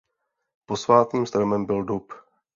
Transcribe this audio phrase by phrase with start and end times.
[0.65, 2.13] Posvátným stromem byl dub.